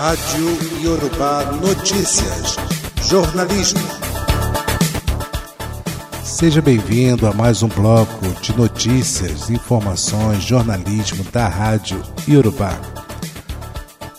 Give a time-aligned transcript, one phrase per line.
[0.00, 2.56] Rádio Yorubá Notícias.
[3.06, 3.80] Jornalismo.
[6.24, 12.80] Seja bem-vindo a mais um bloco de notícias, informações, jornalismo da Rádio Yorubá.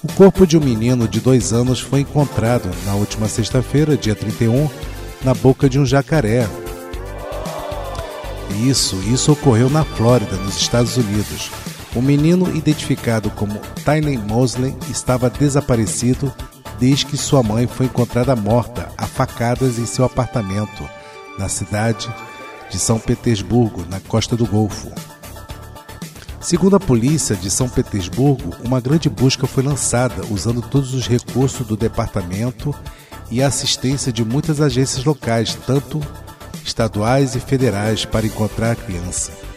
[0.04, 4.70] O corpo de um menino de dois anos foi encontrado na última sexta-feira, dia 31,
[5.24, 6.48] na boca de um jacaré.
[8.64, 11.50] Isso, isso ocorreu na Flórida, nos Estados Unidos.
[11.94, 16.34] O menino, identificado como Tyler Mosley, estava desaparecido
[16.80, 20.90] desde que sua mãe foi encontrada morta a facadas em seu apartamento,
[21.38, 22.10] na cidade
[22.70, 24.90] de São Petersburgo, na costa do Golfo.
[26.40, 31.68] Segundo a polícia de São Petersburgo, uma grande busca foi lançada usando todos os recursos
[31.68, 32.74] do departamento
[33.30, 36.02] e a assistência de muitas agências locais, tanto
[36.66, 39.51] estaduais e federais, para encontrar a criança.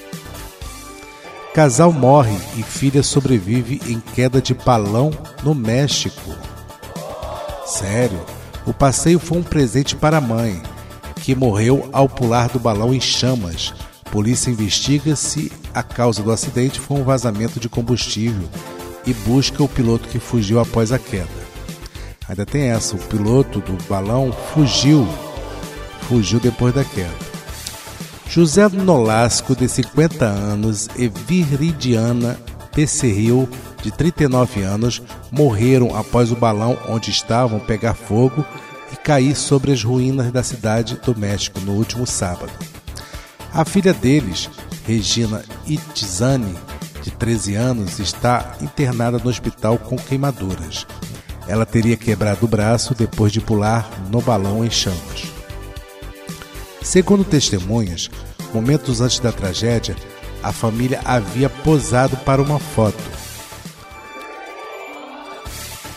[1.54, 5.12] Casal morre e filha sobrevive em queda de balão
[5.44, 6.34] no México.
[7.64, 8.18] Sério,
[8.66, 10.60] o passeio foi um presente para a mãe,
[11.22, 13.72] que morreu ao pular do balão em chamas.
[14.10, 18.48] Polícia investiga se a causa do acidente foi um vazamento de combustível
[19.06, 21.44] e busca o piloto que fugiu após a queda.
[22.28, 25.06] Ainda tem essa, o piloto do balão fugiu,
[26.08, 27.23] fugiu depois da queda.
[28.28, 32.38] José Nolasco, de 50 anos, e Viridiana
[32.74, 33.48] Becerril,
[33.82, 38.44] de 39 anos, morreram após o balão onde estavam pegar fogo
[38.92, 42.52] e cair sobre as ruínas da cidade do México no último sábado.
[43.52, 44.50] A filha deles,
[44.86, 46.54] Regina Itzani,
[47.02, 50.86] de 13 anos, está internada no hospital com queimaduras.
[51.46, 55.23] Ela teria quebrado o braço depois de pular no balão em chamas.
[56.84, 58.10] Segundo testemunhas,
[58.52, 59.96] momentos antes da tragédia,
[60.42, 63.02] a família havia posado para uma foto.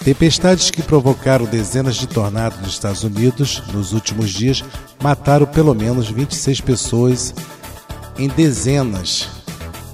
[0.03, 4.63] Tempestades que provocaram dezenas de tornados nos Estados Unidos nos últimos dias
[5.03, 7.35] mataram pelo menos 26 pessoas
[8.17, 9.27] em dezenas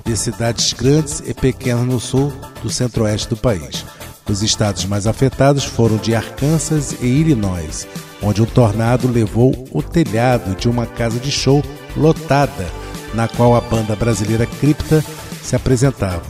[0.06, 3.84] de cidades grandes e pequenas no sul do centro-oeste do país.
[4.30, 7.88] Os estados mais afetados foram de Arkansas e Illinois,
[8.24, 11.64] onde um tornado levou o telhado de uma casa de show
[11.96, 12.68] lotada,
[13.14, 15.04] na qual a banda brasileira Cripta
[15.42, 16.24] se apresentava.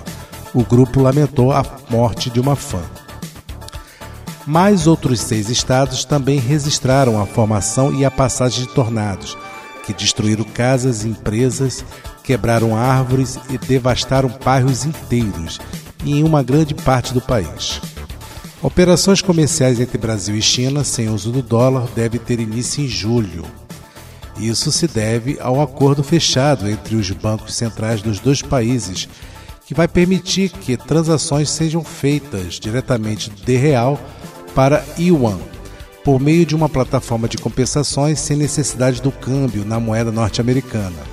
[0.53, 2.81] O grupo lamentou a morte de uma fã.
[4.45, 9.37] Mais outros seis estados também registraram a formação e a passagem de tornados,
[9.85, 11.85] que destruíram casas e empresas,
[12.23, 15.59] quebraram árvores e devastaram bairros inteiros
[16.03, 17.81] e em uma grande parte do país.
[18.63, 23.43] Operações comerciais entre Brasil e China sem uso do dólar devem ter início em julho.
[24.39, 29.09] Isso se deve ao acordo fechado entre os bancos centrais dos dois países,
[29.65, 33.99] que vai permitir que transações sejam feitas diretamente de real
[34.55, 35.39] para yuan,
[36.01, 41.03] por meio de uma plataforma de compensações sem necessidade do câmbio na moeda norte-americana.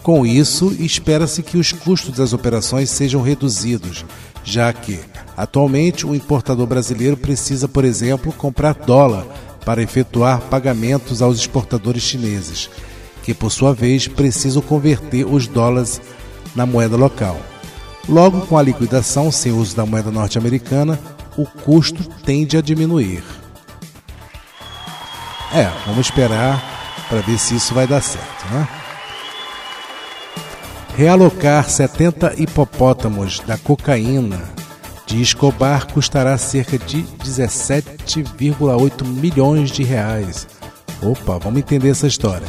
[0.00, 4.04] Com isso, espera-se que os custos das operações sejam reduzidos,
[4.44, 5.00] já que,
[5.36, 9.26] atualmente, o importador brasileiro precisa, por exemplo, comprar dólar
[9.64, 12.70] para efetuar pagamentos aos exportadores chineses,
[13.22, 16.00] que, por sua vez, precisam converter os dólares
[16.54, 17.36] na moeda local.
[18.08, 20.98] Logo, com a liquidação sem uso da moeda norte-americana,
[21.36, 23.24] o custo tende a diminuir.
[25.52, 26.62] É, vamos esperar
[27.08, 28.68] para ver se isso vai dar certo, né?
[30.96, 34.55] Realocar 70 hipopótamos da cocaína
[35.06, 40.48] de Escobar custará cerca de 17,8 milhões de reais.
[41.00, 42.46] Opa, vamos entender essa história.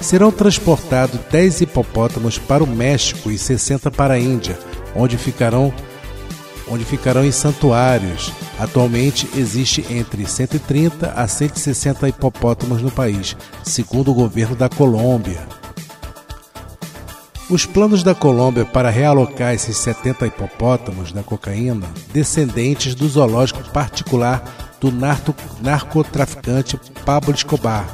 [0.00, 4.58] Serão transportados 10 hipopótamos para o México e 60 para a Índia,
[4.94, 5.74] onde ficarão
[6.68, 8.32] onde ficarão em santuários.
[8.58, 15.46] Atualmente existe entre 130 a 160 hipopótamos no país, segundo o governo da Colômbia.
[17.48, 24.42] Os planos da Colômbia para realocar esses 70 hipopótamos da cocaína, descendentes do zoológico particular
[24.80, 24.92] do
[25.62, 27.86] narcotraficante Pablo Escobar,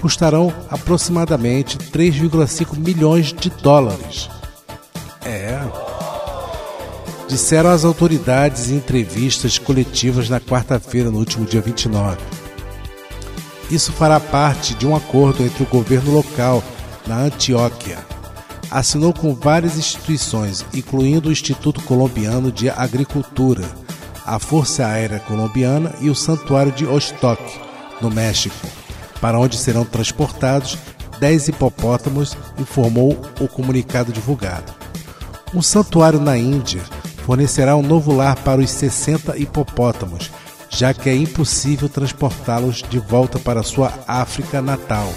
[0.00, 4.30] custarão aproximadamente 3,5 milhões de dólares.
[5.22, 5.60] É,
[7.28, 12.16] disseram as autoridades em entrevistas coletivas na quarta-feira, no último dia 29.
[13.70, 16.64] Isso fará parte de um acordo entre o governo local
[17.06, 18.17] na Antioquia.
[18.70, 23.64] Assinou com várias instituições, incluindo o Instituto Colombiano de Agricultura,
[24.26, 27.42] a Força Aérea Colombiana e o Santuário de Ostock,
[28.00, 28.66] no México,
[29.20, 30.76] para onde serão transportados
[31.18, 34.72] 10 hipopótamos, informou o comunicado divulgado.
[35.54, 36.82] Um santuário na Índia
[37.24, 40.30] fornecerá um novo lar para os 60 hipopótamos,
[40.68, 45.10] já que é impossível transportá-los de volta para sua África natal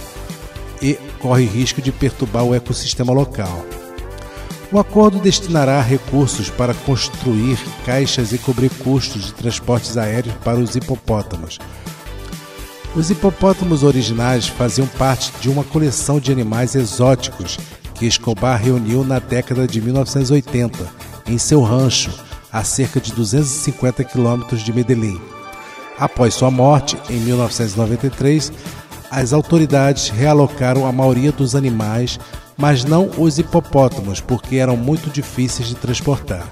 [0.81, 3.65] e corre risco de perturbar o ecossistema local.
[4.71, 10.75] O acordo destinará recursos para construir caixas e cobrir custos de transportes aéreos para os
[10.75, 11.59] hipopótamos.
[12.95, 17.57] Os hipopótamos originais faziam parte de uma coleção de animais exóticos
[17.95, 20.89] que Escobar reuniu na década de 1980
[21.27, 22.11] em seu rancho,
[22.51, 25.21] a cerca de 250 quilômetros de Medellín.
[25.97, 28.51] Após sua morte, em 1993,
[29.11, 32.17] as autoridades realocaram a maioria dos animais,
[32.57, 36.49] mas não os hipopótamos, porque eram muito difíceis de transportar.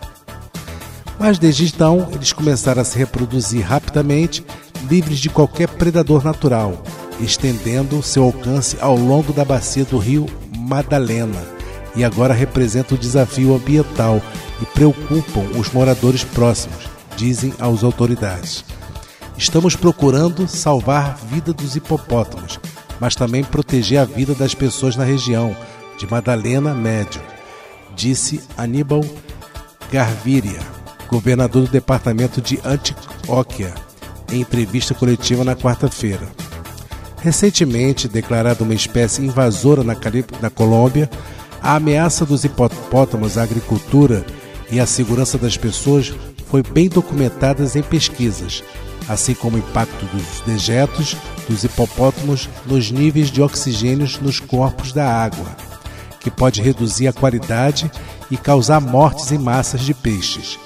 [1.17, 4.45] Mas desde então, eles começaram a se reproduzir rapidamente,
[4.89, 6.83] livres de qualquer predador natural,
[7.21, 10.25] estendendo seu alcance ao longo da bacia do rio
[10.57, 11.41] Madalena
[11.95, 14.21] e agora representa o desafio ambiental
[14.61, 18.63] e preocupam os moradores próximos, dizem as autoridades.
[19.39, 22.59] Estamos procurando salvar a vida dos hipopótamos,
[22.99, 25.55] mas também proteger a vida das pessoas na região
[25.97, 27.21] de Madalena Médio,
[27.95, 29.01] disse Aníbal
[29.89, 30.59] Garviria,
[31.07, 33.73] governador do departamento de Antioquia,
[34.29, 36.27] em entrevista coletiva na quarta-feira.
[37.21, 39.95] Recentemente declarada uma espécie invasora na,
[40.41, 41.09] na Colômbia,
[41.61, 44.25] a ameaça dos hipopótamos à agricultura
[44.69, 46.13] e à segurança das pessoas
[46.47, 48.63] foi bem documentada em pesquisas,
[49.09, 51.17] assim como o impacto dos dejetos
[51.49, 55.47] dos hipopótamos nos níveis de oxigênio nos corpos da água,
[56.19, 57.91] que pode reduzir a qualidade
[58.29, 60.59] e causar mortes em massas de peixes.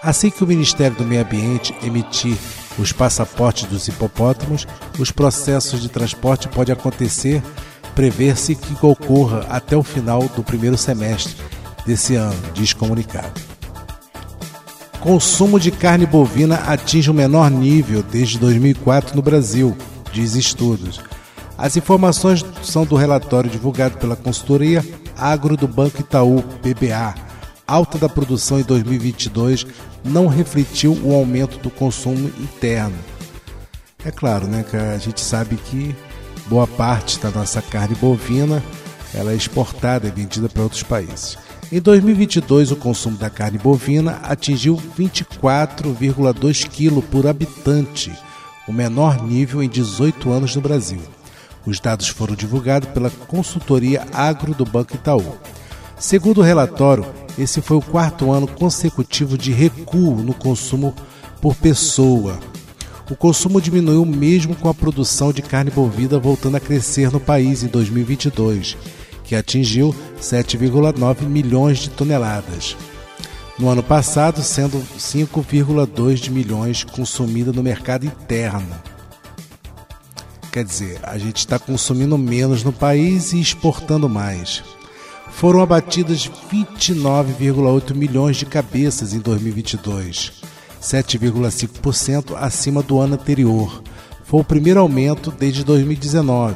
[0.00, 2.38] Assim que o Ministério do Meio Ambiente emitir
[2.78, 4.66] os passaportes dos hipopótamos,
[4.98, 7.42] os processos de transporte podem acontecer,
[7.94, 11.34] prever-se que ocorra até o final do primeiro semestre
[11.84, 13.55] desse ano, diz comunicado.
[15.06, 19.76] Consumo de carne bovina atinge o menor nível desde 2004 no Brasil,
[20.12, 21.00] diz estudos.
[21.56, 24.84] As informações são do relatório divulgado pela consultoria
[25.16, 27.14] Agro do Banco Itaú, BBA.
[27.64, 29.64] Alta da produção em 2022
[30.04, 32.98] não refletiu o aumento do consumo interno.
[34.04, 35.94] É claro, né, que a gente sabe que
[36.48, 38.60] boa parte da nossa carne bovina
[39.14, 41.38] ela é exportada e vendida para outros países.
[41.72, 48.12] Em 2022, o consumo da carne bovina atingiu 24,2 kg por habitante,
[48.68, 51.00] o menor nível em 18 anos no Brasil.
[51.66, 55.36] Os dados foram divulgados pela consultoria Agro do Banco Itaú.
[55.98, 57.04] Segundo o relatório,
[57.36, 60.94] esse foi o quarto ano consecutivo de recuo no consumo
[61.40, 62.38] por pessoa.
[63.10, 67.64] O consumo diminuiu mesmo com a produção de carne bovina voltando a crescer no país
[67.64, 68.76] em 2022,
[69.26, 72.76] que atingiu 7,9 milhões de toneladas.
[73.58, 78.74] No ano passado, sendo 5,2 de milhões consumida no mercado interno.
[80.50, 84.62] Quer dizer, a gente está consumindo menos no país e exportando mais
[85.36, 90.32] foram abatidas 29,8 milhões de cabeças em 2022,
[90.80, 93.82] 7,5% acima do ano anterior.
[94.24, 96.54] Foi o primeiro aumento desde 2019.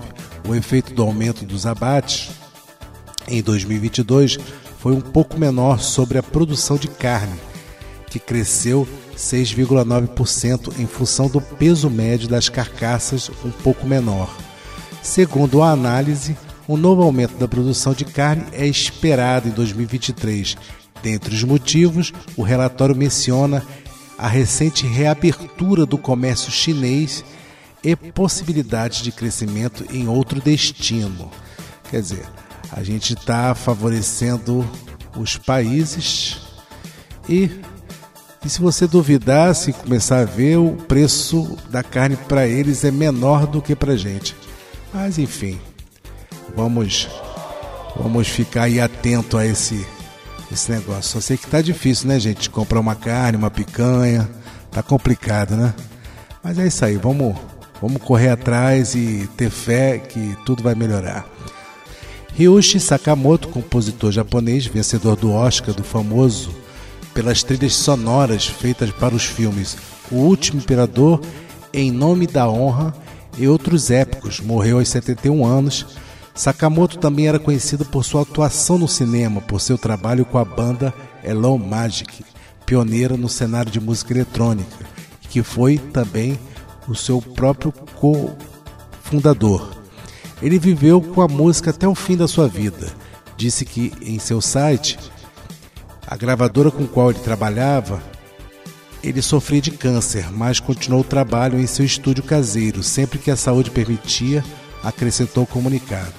[0.49, 2.31] O efeito do aumento dos abates
[3.31, 4.39] em 2022
[4.79, 7.39] foi um pouco menor sobre a produção de carne,
[8.09, 14.35] que cresceu 6,9% em função do peso médio das carcaças um pouco menor.
[15.03, 16.37] Segundo a análise,
[16.69, 20.57] um novo aumento da produção de carne é esperado em 2023.
[21.03, 23.63] Dentre os motivos, o relatório menciona
[24.19, 27.25] a recente reabertura do comércio chinês
[27.83, 31.31] e possibilidades de crescimento em outro destino.
[31.91, 32.27] Quer dizer,
[32.73, 34.69] a gente está favorecendo
[35.17, 36.39] os países
[37.29, 37.51] e,
[38.45, 42.91] e se você duvidar, se começar a ver, o preço da carne para eles é
[42.91, 44.37] menor do que para gente.
[44.93, 45.61] Mas enfim,
[46.57, 47.09] Vamos
[47.97, 49.87] vamos ficar aí atento a esse
[50.51, 51.13] esse negócio.
[51.13, 52.51] Só sei que tá difícil, né, gente?
[52.51, 54.29] Comprar uma carne, uma picanha,
[54.71, 55.73] tá complicado, né?
[56.43, 57.37] Mas é isso aí, vamos
[57.81, 61.27] vamos correr atrás e ter fé que tudo vai melhorar.
[62.41, 66.49] Ryushi Sakamoto, compositor japonês, vencedor do Oscar do famoso
[67.13, 69.77] pelas trilhas sonoras feitas para os filmes
[70.11, 71.21] O Último Imperador,
[71.71, 72.95] Em Nome da Honra
[73.37, 75.85] e outros épicos, morreu aos 71 anos
[76.35, 80.95] Sakamoto também era conhecido por sua atuação no cinema, por seu trabalho com a banda
[81.23, 82.25] Hello Magic,
[82.65, 84.87] pioneira no cenário de música eletrônica,
[85.29, 86.39] que foi também
[86.89, 89.80] o seu próprio co-fundador.
[90.43, 92.93] Ele viveu com a música até o fim da sua vida.
[93.37, 94.99] Disse que em seu site
[96.07, 98.03] A gravadora com qual ele trabalhava,
[99.03, 103.37] ele sofria de câncer, mas continuou o trabalho em seu estúdio caseiro, sempre que a
[103.37, 104.45] saúde permitia,
[104.83, 106.13] acrescentou o comunicado.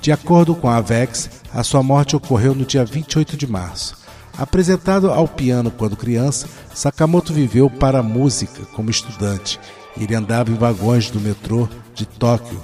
[0.00, 3.96] De acordo com a Avex, a sua morte ocorreu no dia 28 de março.
[4.38, 9.58] Apresentado ao piano quando criança, Sakamoto viveu para a música como estudante.
[9.98, 12.62] Ele andava em vagões do metrô de Tóquio,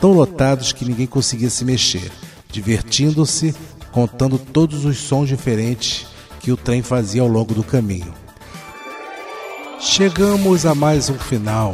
[0.00, 2.10] tão lotados que ninguém conseguia se mexer,
[2.50, 3.54] divertindo-se,
[3.92, 6.06] contando todos os sons diferentes
[6.40, 8.14] que o trem fazia ao longo do caminho.
[9.78, 11.72] Chegamos a mais um final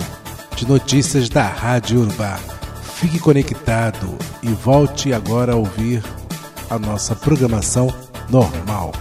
[0.57, 2.39] de notícias da Rádio Urbá.
[2.95, 6.03] Fique conectado e volte agora a ouvir
[6.71, 7.93] a nossa programação
[8.31, 8.93] normal.